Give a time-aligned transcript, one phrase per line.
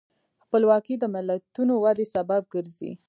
[0.43, 2.91] خپلواکي د ملتونو د ودې سبب ګرځي.